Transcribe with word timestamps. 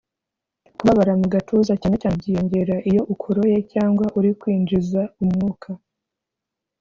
Kubabara 0.77 1.13
mu 1.19 1.25
gituza 1.33 1.73
cyane 1.81 1.95
cyane 2.01 2.15
byiyongera 2.21 2.75
iyo 2.89 3.01
ukoroye 3.13 3.57
cg 3.71 3.97
uri 4.19 4.29
kwinjiza 4.39 5.01
umwuka 5.23 5.69